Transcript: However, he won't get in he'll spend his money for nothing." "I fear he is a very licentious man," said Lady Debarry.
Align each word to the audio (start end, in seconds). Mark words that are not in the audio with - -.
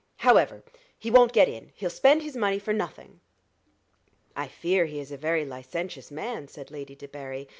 However, 0.15 0.63
he 0.97 1.11
won't 1.11 1.31
get 1.31 1.47
in 1.47 1.73
he'll 1.75 1.91
spend 1.91 2.23
his 2.23 2.35
money 2.35 2.57
for 2.57 2.73
nothing." 2.73 3.19
"I 4.35 4.47
fear 4.47 4.87
he 4.87 4.99
is 4.99 5.11
a 5.11 5.15
very 5.15 5.45
licentious 5.45 6.09
man," 6.09 6.47
said 6.47 6.71
Lady 6.71 6.95
Debarry. 6.95 7.47